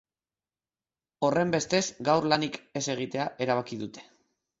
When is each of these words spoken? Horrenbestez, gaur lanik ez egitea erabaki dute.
Horrenbestez, 1.27 1.81
gaur 2.07 2.27
lanik 2.31 2.57
ez 2.81 2.83
egitea 2.95 3.29
erabaki 3.47 3.79
dute. 3.83 4.07